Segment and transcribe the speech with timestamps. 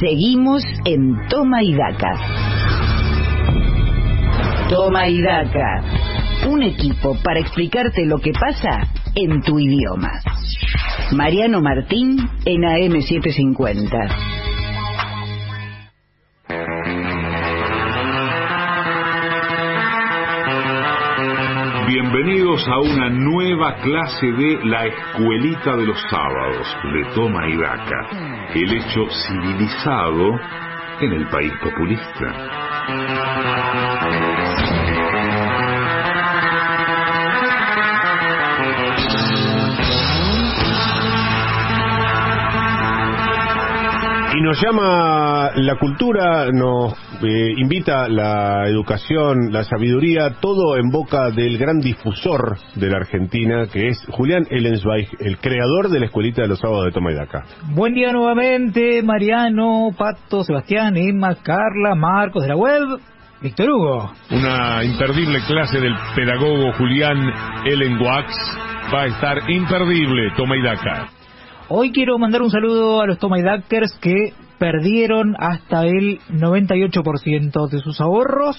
[0.00, 2.18] Seguimos en Toma y Daca.
[4.70, 5.84] Toma y Daca.
[6.48, 10.22] Un equipo para explicarte lo que pasa en tu idioma.
[11.12, 12.16] Mariano Martín
[12.46, 14.39] en AM750.
[22.22, 28.08] Bienvenidos a una nueva clase de La Escuelita de los Sábados de Toma y Daca,
[28.54, 30.38] el hecho civilizado
[31.00, 33.79] en el país populista.
[44.40, 51.30] Y nos llama la cultura, nos eh, invita la educación, la sabiduría, todo en boca
[51.30, 56.40] del gran difusor de la Argentina, que es Julián Ellensweig, el creador de la Escuelita
[56.40, 57.44] de los Sábados de Toma y Daca.
[57.74, 62.98] Buen día nuevamente, Mariano, Pato, Sebastián, Emma, Carla, Marcos de la web.
[63.42, 64.12] Víctor Hugo.
[64.30, 67.18] Una imperdible clase del pedagogo Julián
[67.66, 68.26] Ellenwax
[68.90, 71.19] va a estar imperdible, Toma y Daca.
[71.72, 78.00] Hoy quiero mandar un saludo a los Tomaidakers que perdieron hasta el 98% de sus
[78.00, 78.56] ahorros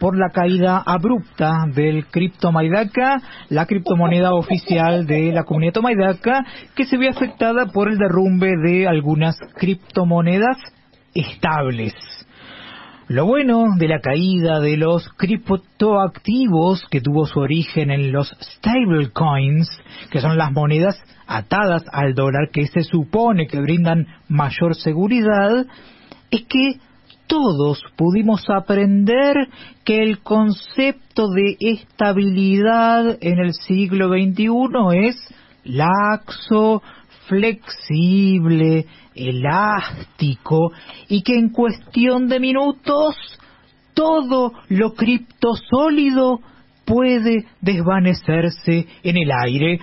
[0.00, 6.84] por la caída abrupta del cripto Maidaka, la criptomoneda oficial de la comunidad Tomaidaka, que
[6.86, 10.56] se ve afectada por el derrumbe de algunas criptomonedas
[11.14, 11.94] estables.
[13.08, 19.66] Lo bueno de la caída de los criptoactivos que tuvo su origen en los stablecoins,
[20.10, 25.64] que son las monedas atadas al dólar que se supone que brindan mayor seguridad,
[26.30, 26.80] es que
[27.26, 29.36] todos pudimos aprender
[29.86, 35.16] que el concepto de estabilidad en el siglo XXI es
[35.64, 36.82] laxo,
[37.26, 38.84] flexible,
[39.18, 40.72] elástico
[41.08, 43.16] y que en cuestión de minutos
[43.94, 46.40] todo lo criptosólido
[46.84, 49.80] puede desvanecerse en el aire.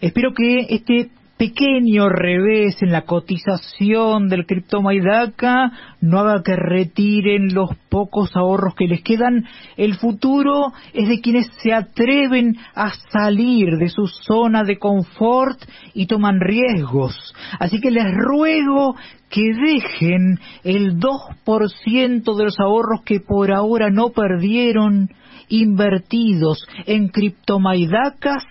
[0.00, 5.70] Espero que este pequeño revés en la cotización del criptomaidaka
[6.00, 9.44] no haga que retiren los pocos ahorros que les quedan.
[9.76, 15.58] El futuro es de quienes se atreven a salir de su zona de confort
[15.92, 17.34] y toman riesgos.
[17.58, 18.96] Así que les ruego
[19.28, 25.10] que dejen el 2% de los ahorros que por ahora no perdieron
[25.48, 28.42] invertidos en criptomaidakas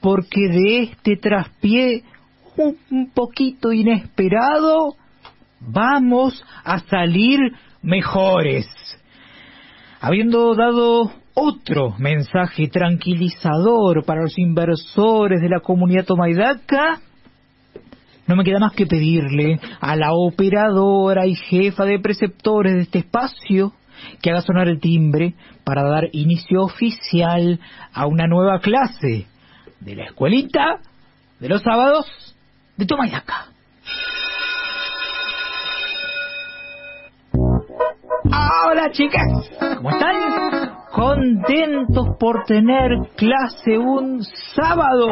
[0.00, 2.02] porque de este traspié
[2.56, 4.94] un poquito inesperado
[5.60, 7.38] vamos a salir
[7.82, 8.66] mejores.
[10.00, 17.00] Habiendo dado otro mensaje tranquilizador para los inversores de la comunidad Tomaidaca,
[18.26, 22.98] no me queda más que pedirle a la operadora y jefa de preceptores de este
[23.00, 23.72] espacio
[24.20, 25.34] que haga sonar el timbre
[25.64, 27.60] para dar inicio oficial
[27.92, 29.26] a una nueva clase
[29.80, 30.80] de la escuelita
[31.40, 32.06] de los sábados
[32.76, 33.06] de Toma
[38.68, 40.76] Hola chicas, ¿cómo están?
[40.92, 44.22] Contentos por tener clase un
[44.54, 45.08] sábado.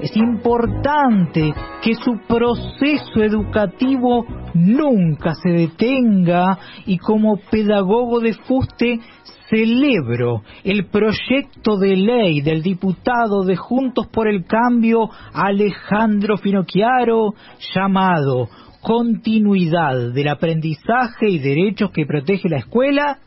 [0.00, 9.00] Es importante que su proceso educativo nunca se detenga y como pedagogo de fuste
[9.48, 17.34] celebro el proyecto de ley del diputado de Juntos por el Cambio Alejandro Finocchiaro
[17.74, 18.48] llamado
[18.80, 23.18] Continuidad del aprendizaje y derechos que protege la escuela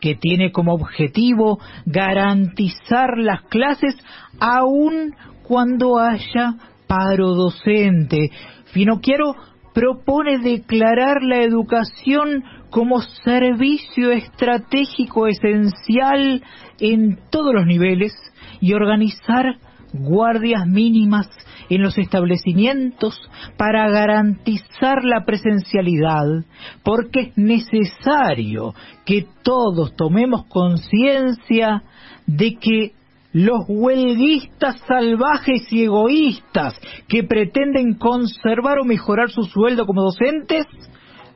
[0.00, 3.96] que tiene como objetivo garantizar las clases
[4.38, 6.54] aun cuando haya
[6.86, 8.30] paro docente.
[8.72, 9.34] Finocchiaro
[9.72, 16.42] propone declarar la educación como servicio estratégico esencial
[16.78, 18.12] en todos los niveles
[18.60, 19.58] y organizar
[19.92, 21.28] guardias mínimas
[21.68, 23.20] en los establecimientos
[23.56, 26.44] para garantizar la presencialidad,
[26.82, 28.74] porque es necesario
[29.04, 31.82] que todos tomemos conciencia
[32.26, 32.92] de que
[33.32, 36.74] los huelguistas salvajes y egoístas
[37.08, 40.66] que pretenden conservar o mejorar su sueldo como docentes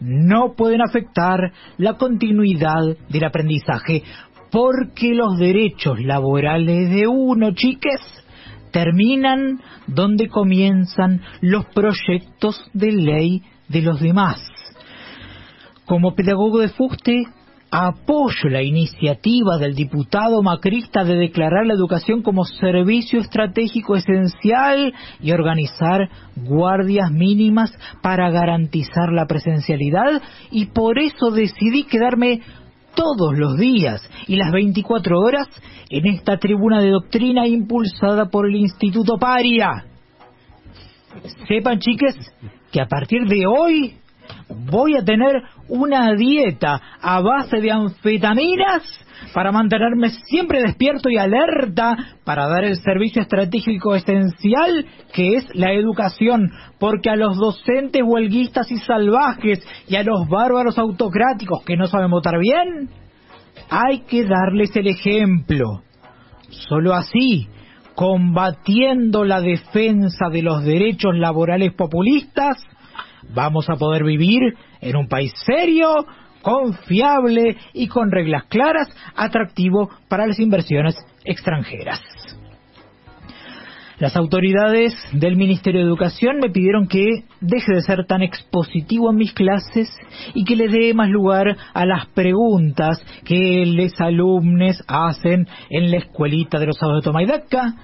[0.01, 4.03] no pueden afectar la continuidad del aprendizaje
[4.51, 8.01] porque los derechos laborales de uno, chiques,
[8.71, 14.41] terminan donde comienzan los proyectos de ley de los demás.
[15.87, 17.25] Como pedagogo de fuste,
[17.77, 25.33] apoyo la iniciativa del diputado macrista de declarar la educación como servicio estratégico esencial y
[25.33, 30.23] organizar guardias mínimas para garantizar la presencialidad
[30.53, 32.43] y por eso decidí quedarme
[32.95, 35.49] todos los días y las 24 horas
[35.91, 39.85] en esta tribuna de doctrina impulsada por el Instituto Paria.
[41.49, 42.15] Sepan, chiques,
[42.71, 43.97] que a partir de hoy
[44.49, 48.83] voy a tener una dieta a base de anfetaminas
[49.33, 55.73] para mantenerme siempre despierto y alerta para dar el servicio estratégico esencial que es la
[55.73, 61.87] educación, porque a los docentes huelguistas y salvajes y a los bárbaros autocráticos que no
[61.87, 62.91] saben votar bien,
[63.71, 65.83] hay que darles el ejemplo.
[66.51, 67.49] Solo así,
[67.95, 72.59] combatiendo la defensa de los derechos laborales populistas,
[73.33, 74.41] vamos a poder vivir
[74.81, 76.07] en un país serio,
[76.43, 80.95] confiable y con reglas claras, atractivo para las inversiones
[81.25, 82.01] extranjeras.
[83.99, 89.17] Las autoridades del Ministerio de Educación me pidieron que deje de ser tan expositivo en
[89.17, 89.89] mis clases
[90.35, 95.99] y que le dé más lugar a las preguntas que los alumnos hacen en la
[95.99, 97.75] escuelita de los sábados de Tomaidaca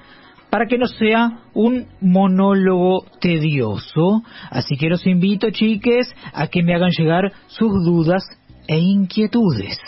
[0.50, 4.22] para que no sea un monólogo tedioso.
[4.50, 8.22] Así que los invito, chiques, a que me hagan llegar sus dudas
[8.66, 9.78] e inquietudes.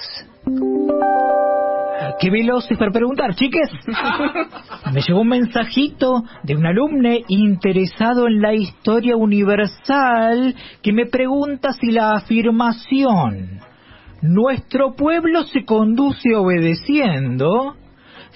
[2.20, 3.70] Qué veloces para preguntar, chiques.
[4.93, 11.73] Me llegó un mensajito de un alumne interesado en la historia universal que me pregunta
[11.73, 13.61] si la afirmación
[14.23, 17.76] nuestro pueblo se conduce obedeciendo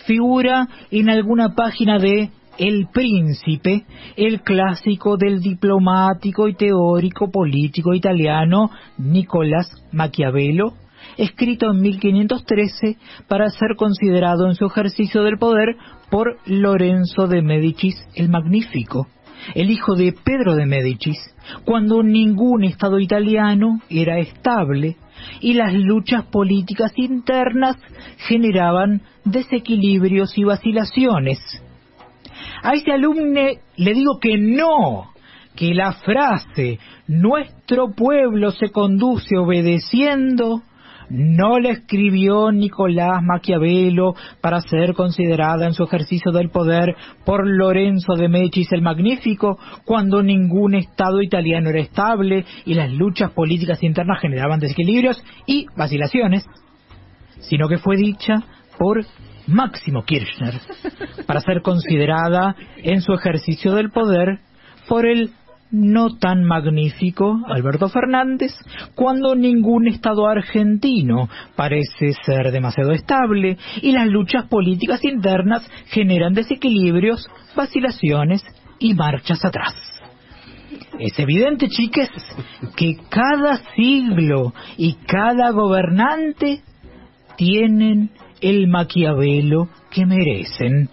[0.04, 3.84] figura en alguna página de El Príncipe,
[4.16, 10.75] el clásico del diplomático y teórico político italiano Nicolás Maquiavelo,
[11.16, 12.96] escrito en 1513
[13.28, 15.76] para ser considerado en su ejercicio del poder
[16.10, 19.08] por Lorenzo de Médicis el Magnífico,
[19.54, 21.19] el hijo de Pedro de Médicis,
[21.64, 24.96] cuando ningún Estado italiano era estable
[25.40, 27.76] y las luchas políticas internas
[28.28, 31.38] generaban desequilibrios y vacilaciones.
[32.62, 35.12] A ese alumne le digo que no,
[35.55, 40.62] que la frase nuestro pueblo se conduce obedeciendo
[41.08, 48.14] no la escribió Nicolás Maquiavelo para ser considerada en su ejercicio del poder por Lorenzo
[48.14, 54.20] de Médicis el Magnífico, cuando ningún Estado italiano era estable y las luchas políticas internas
[54.20, 56.44] generaban desequilibrios y vacilaciones,
[57.40, 58.43] sino que fue dicha
[58.78, 59.05] por
[59.46, 60.55] Máximo Kirchner
[61.26, 64.40] para ser considerada en su ejercicio del poder
[64.88, 65.31] por el
[65.70, 68.52] no tan magnífico Alberto Fernández
[68.94, 77.28] cuando ningún Estado argentino parece ser demasiado estable y las luchas políticas internas generan desequilibrios,
[77.56, 78.43] vacilaciones
[78.78, 79.75] y marchas atrás.
[80.99, 82.11] Es evidente, chiques,
[82.76, 86.62] que cada siglo y cada gobernante
[87.37, 88.11] tienen
[88.41, 90.88] el Maquiavelo que merecen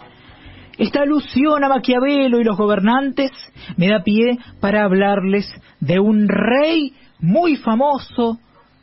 [0.78, 3.32] esta alusión a Maquiavelo y los gobernantes
[3.78, 5.46] me da pie para hablarles
[5.80, 8.40] de un rey muy famoso,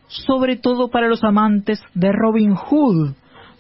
[0.06, 3.14] sobre todo para los amantes de Robin Hood,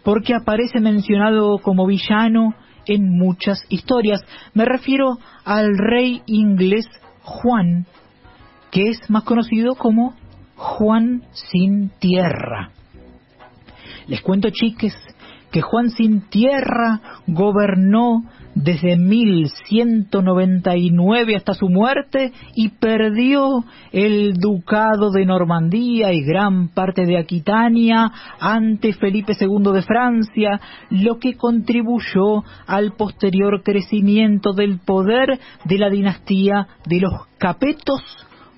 [0.04, 2.54] porque aparece mencionado como villano
[2.86, 4.20] en muchas historias.
[4.54, 6.86] Me refiero al rey inglés
[7.22, 7.86] Juan,
[8.70, 10.14] que es más conocido como
[10.54, 12.70] Juan sin tierra.
[14.06, 14.94] Les cuento, chiques,
[15.50, 18.22] que Juan sin tierra gobernó
[18.54, 27.18] desde 1199 hasta su muerte y perdió el ducado de Normandía y gran parte de
[27.18, 35.78] Aquitania ante Felipe II de Francia, lo que contribuyó al posterior crecimiento del poder de
[35.78, 38.02] la dinastía de los Capetos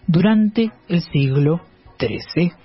[0.07, 1.61] durante el siglo
[1.99, 2.62] XIII.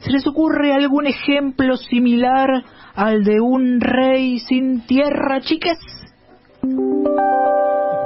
[0.00, 5.78] ¿Se les ocurre algún ejemplo similar al de un rey sin tierra, chicas?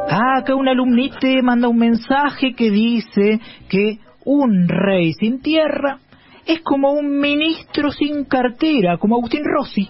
[0.08, 5.98] Ah, acá un alumnite manda un mensaje que dice que un rey sin tierra
[6.46, 9.88] es como un ministro sin cartera, como Agustín Rossi.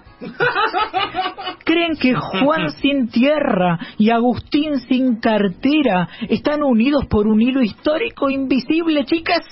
[1.64, 8.28] ¿Creen que Juan sin tierra y Agustín sin cartera están unidos por un hilo histórico
[8.28, 9.42] invisible, chicas?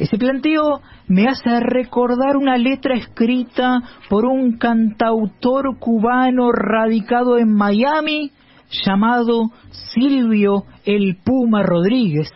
[0.00, 8.30] Ese planteo me hace recordar una letra escrita por un cantautor cubano radicado en Miami
[8.70, 9.50] llamado
[9.92, 12.30] Silvio el Puma Rodríguez,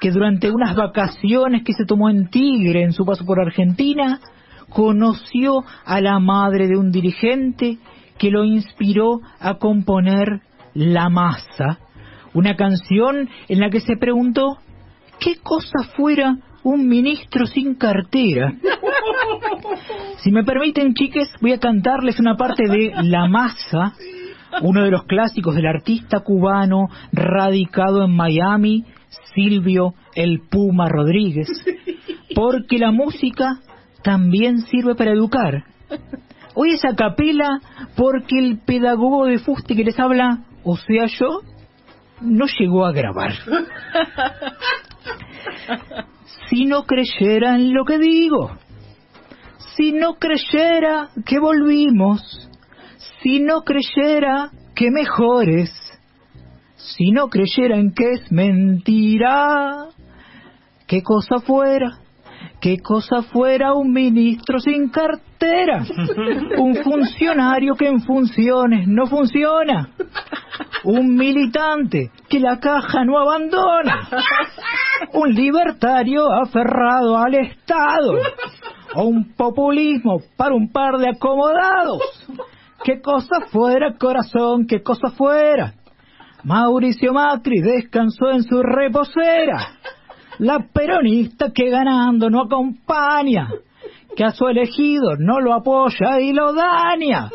[0.00, 4.20] que durante unas vacaciones que se tomó en Tigre en su paso por Argentina,
[4.68, 7.78] conoció a la madre de un dirigente
[8.16, 10.40] que lo inspiró a componer
[10.72, 11.80] La Masa,
[12.32, 14.58] una canción en la que se preguntó
[15.18, 16.36] qué cosa fuera
[16.66, 18.52] un ministro sin cartera.
[20.18, 23.92] Si me permiten, chiques, voy a cantarles una parte de La Masa,
[24.62, 28.84] uno de los clásicos del artista cubano radicado en Miami,
[29.32, 31.46] Silvio el Puma Rodríguez,
[32.34, 33.60] porque la música
[34.02, 35.62] también sirve para educar.
[36.56, 37.60] Hoy es a capela
[37.96, 41.42] porque el pedagogo de fuste que les habla, o sea yo,
[42.20, 43.34] no llegó a grabar.
[46.48, 48.50] Si no creyera en lo que digo,
[49.76, 52.48] si no creyera que volvimos,
[53.22, 55.70] si no creyera que mejores,
[56.76, 59.88] si no creyera en que es mentira,
[60.86, 61.98] qué cosa fuera,
[62.60, 65.84] qué cosa fuera un ministro sin cartera,
[66.58, 69.90] un funcionario que en funciones no funciona,
[70.84, 74.08] un militante que la caja no abandona,
[75.12, 78.18] un libertario aferrado al Estado,
[78.94, 82.02] o un populismo para un par de acomodados.
[82.84, 84.66] ¿Qué cosa fuera, corazón?
[84.66, 85.74] ¿Qué cosa fuera?
[86.44, 89.78] Mauricio Macri descansó en su reposera.
[90.38, 93.48] La peronista que ganando no acompaña,
[94.14, 97.30] que a su elegido no lo apoya y lo daña.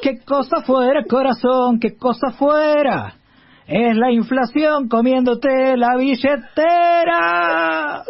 [0.00, 1.78] ¿Qué cosa fuera, corazón?
[1.80, 3.16] ¿Qué cosa fuera?
[3.68, 8.04] Es la inflación comiéndote la billetera.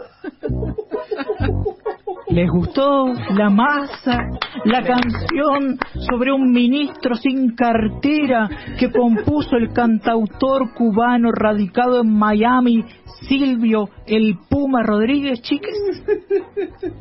[2.29, 4.19] ¿Les gustó la masa,
[4.67, 5.79] la canción
[6.11, 12.85] sobre un ministro sin cartera que compuso el cantautor cubano radicado en Miami,
[13.27, 15.75] Silvio el Puma Rodríguez, chiques?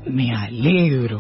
[0.05, 1.19] Me alegro.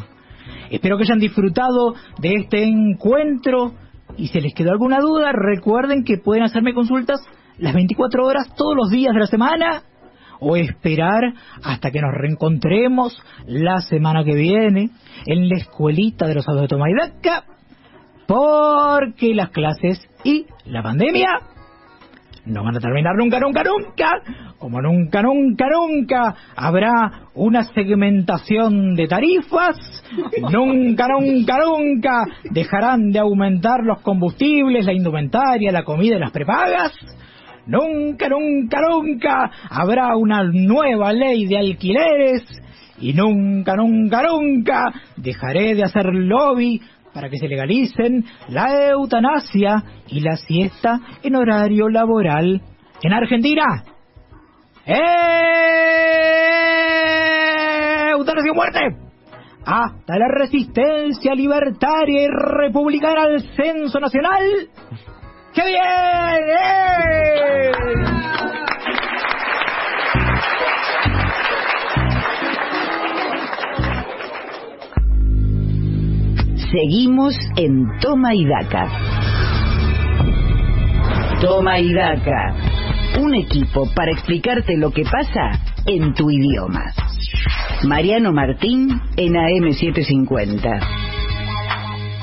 [0.69, 3.73] Espero que hayan disfrutado de este encuentro
[4.17, 7.21] y si les quedó alguna duda, recuerden que pueden hacerme consultas
[7.57, 9.83] las 24 horas todos los días de la semana
[10.39, 14.89] o esperar hasta que nos reencontremos la semana que viene
[15.25, 17.45] en la escuelita de los adultos de Tomaidaca,
[18.27, 21.29] porque las clases y la pandemia
[22.45, 24.21] no van a terminar nunca, nunca, nunca.
[24.59, 29.77] Como nunca, nunca, nunca habrá una segmentación de tarifas,
[30.51, 36.93] nunca, nunca, nunca dejarán de aumentar los combustibles, la indumentaria, la comida y las prepagas.
[37.67, 42.43] Nunca, nunca, nunca habrá una nueva ley de alquileres
[42.99, 46.79] y nunca, nunca, nunca dejaré de hacer lobby
[47.15, 52.61] para que se legalicen la eutanasia y la siesta en horario laboral
[53.01, 53.85] en Argentina.
[58.11, 58.79] ¡Eutanasia muerte!
[59.65, 64.69] Hasta la resistencia libertaria y republicana al censo nacional.
[65.53, 65.81] ¡Qué bien!
[66.59, 68.04] ¡Eh!
[76.75, 78.89] Seguimos en Toma y Daca.
[81.39, 82.53] Toma y Daca.
[83.21, 86.91] Un equipo para explicarte lo que pasa en tu idioma.
[87.87, 91.04] Mariano Martín en AM750.